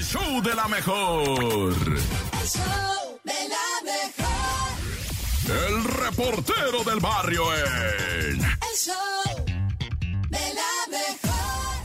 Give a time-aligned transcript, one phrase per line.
[0.00, 1.74] el show de la mejor.
[1.86, 4.72] El show de la mejor.
[5.68, 8.40] El reportero del barrio en.
[8.40, 9.44] El show
[10.30, 11.84] de la mejor.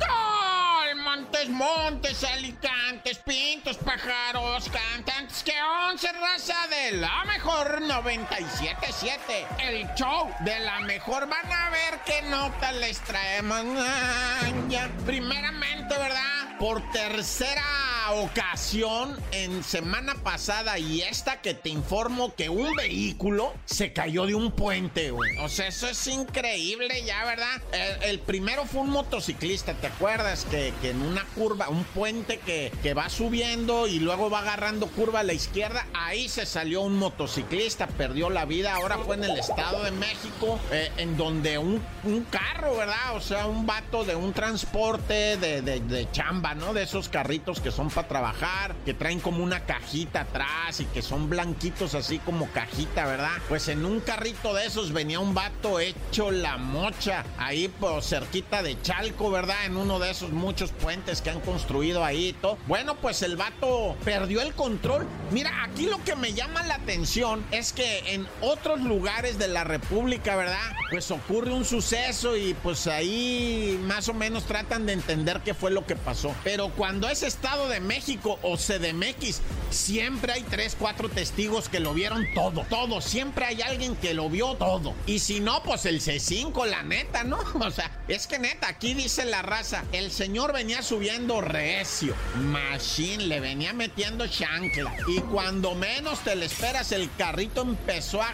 [0.00, 1.02] ¡Gol!
[1.04, 5.52] Montes, montes, alicantes, pintos, pájaros, cantantes, que
[5.90, 9.18] once raza de la mejor 97.7.
[9.58, 11.28] El show de la mejor.
[11.28, 13.60] Van a ver qué nota les traemos.
[13.76, 14.88] Ah, ya.
[15.04, 16.43] Primeramente, ¿verdad?
[16.64, 23.92] Por tercera ocasión en semana pasada y esta que te informo que un vehículo se
[23.92, 25.36] cayó de un puente, güey.
[25.38, 27.62] O sea, eso es increíble ya, ¿verdad?
[28.02, 30.46] El, primero fue un motociclista, ¿te acuerdas?
[30.50, 34.86] Que, que en una curva, un puente que, que va subiendo y luego va agarrando
[34.88, 38.74] curva a la izquierda, ahí se salió un motociclista, perdió la vida.
[38.74, 43.16] Ahora fue en el Estado de México, eh, en donde un, un carro, ¿verdad?
[43.16, 46.72] O sea, un vato de un transporte de, de, de chamba, ¿no?
[46.72, 51.02] De esos carritos que son para trabajar, que traen como una cajita atrás y que
[51.02, 53.36] son blanquitos así como cajita, ¿verdad?
[53.48, 58.62] Pues en un carrito de esos venía un vato hecho la mocha, ahí por cerquita
[58.62, 59.66] de Chalco, ¿verdad?
[59.66, 62.58] En uno de esos muchos puentes que han construido ahí y todo.
[62.66, 65.06] Bueno, pues el vato perdió el control.
[65.30, 69.64] Mira, aquí lo que me llama la atención es que en otros lugares de la
[69.64, 70.72] República, ¿verdad?
[70.90, 75.70] Pues ocurre un suceso y pues ahí más o menos tratan de entender qué fue
[75.70, 76.34] lo que pasó.
[76.44, 79.40] Pero cuando es Estado de México o CDMX,
[79.70, 83.00] siempre hay tres, cuatro testigos que lo vieron todo, todo.
[83.00, 84.94] Siempre hay alguien que lo vio todo.
[85.06, 87.38] Y si no, pues el C5, la neta, ¿no?
[87.64, 93.24] O sea, es que neta, aquí dice la raza, el señor venía subiendo recio, machine,
[93.24, 94.94] le venía metiendo chancla.
[95.08, 98.32] Y cuando menos te le esperas, el carrito empezó a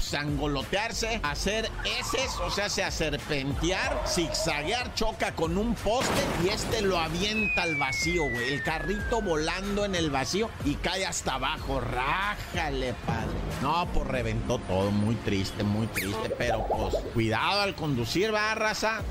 [0.00, 6.82] sangolotearse, a hacer heces, o sea, a serpentear, zigzaguear, choca con un poste y este
[6.82, 8.54] lo avienta al vacío, güey.
[8.54, 8.83] El carrito
[9.22, 11.80] volando en el vacío y cae hasta abajo.
[11.80, 13.28] Rájale, padre.
[13.62, 14.90] No, pues reventó todo.
[14.90, 16.30] Muy triste, muy triste.
[16.36, 19.02] Pero pues, cuidado al conducir, va, raza.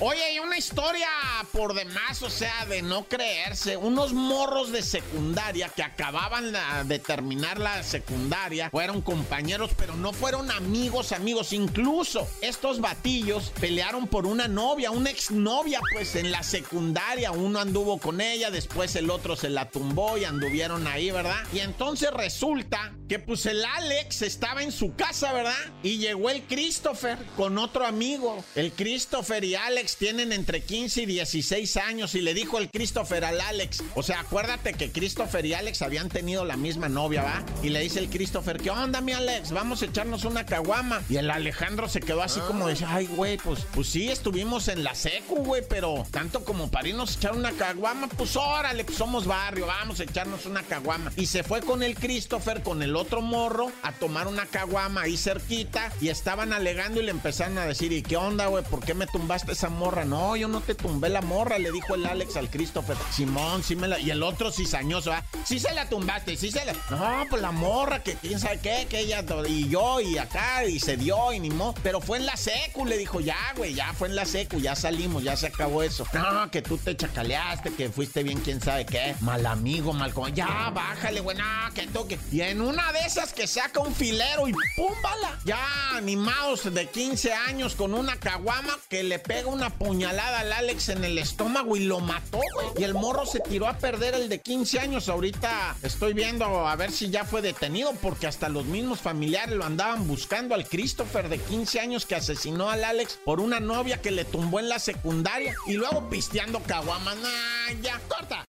[0.00, 1.08] Oye, hay una historia
[1.52, 3.76] por demás, o sea, de no creerse.
[3.76, 10.50] Unos morros de secundaria que acababan de terminar la secundaria fueron compañeros, pero no fueron
[10.50, 11.52] amigos, amigos.
[11.52, 17.32] Incluso estos batillos pelearon por una novia, una exnovia, pues en la secundaria.
[17.32, 21.44] Uno anduvo con ella, después el otro se la tumbó y anduvieron ahí, ¿verdad?
[21.52, 25.56] Y entonces resulta que pues el Alex estaba en su casa, ¿verdad?
[25.82, 28.44] Y llegó el Christopher con otro amigo.
[28.54, 33.24] El Christopher y Alex tienen entre 15 y 16 años y le dijo el Christopher
[33.24, 37.42] al Alex, o sea, acuérdate que Christopher y Alex habían tenido la misma novia, ¿va?
[37.60, 39.50] Y le dice el Christopher, ¿qué onda, mi Alex?
[39.50, 41.02] Vamos a echarnos una caguama.
[41.10, 44.84] Y el Alejandro se quedó así como de, ay, güey, pues, pues sí, estuvimos en
[44.84, 48.98] la secu, güey, pero tanto como para irnos a echar una caguama, pues órale, pues
[48.98, 51.10] somos barrio, vamos a echarnos una caguama.
[51.16, 55.16] Y se fue con el Christopher, con el otro morro, a tomar una caguama ahí
[55.16, 58.62] cerquita y estaban alegando y le empezaron a decir, ¿y qué onda, güey?
[58.62, 60.04] ¿Por qué me tumbaste esa morra?
[60.04, 62.96] No, yo no te tumbé la morra, le dijo el Alex al Christopher.
[63.12, 63.98] Simón, sí me la...
[63.98, 65.24] Y el otro cizañoso, ¿ah?
[65.44, 66.72] Sí se la tumbaste, sí se la...
[66.90, 69.24] No, pues la morra, que quién sabe qué, que ella...
[69.46, 71.74] Y yo, y acá, y se dio, y ni mo...
[71.82, 74.74] Pero fue en la secu, le dijo, ya, güey, ya fue en la secu, ya
[74.74, 76.06] salimos, ya se acabó eso.
[76.12, 79.14] No, que tú te chacaleaste, que fuiste bien quién sabe qué.
[79.20, 80.28] Mal amigo, mal como...
[80.28, 82.18] Ya, bájale, güey, no, que toque.
[82.30, 85.38] Y en una de esas que saca un filero y ¡pum, bala!
[85.44, 85.58] Ya
[85.96, 91.04] animados de 15 años con una caguama que le pega una puñalada al Alex en
[91.04, 92.68] el estómago y lo mató, güey.
[92.78, 95.08] Y el morro se tiró a perder el de 15 años.
[95.08, 99.64] Ahorita estoy viendo a ver si ya fue detenido porque hasta los mismos familiares lo
[99.64, 104.10] andaban buscando al Christopher de 15 años que asesinó al Alex por una novia que
[104.10, 107.14] le tumbó en la secundaria y luego pisteando caguama.
[107.14, 108.46] Nah, ya, corta.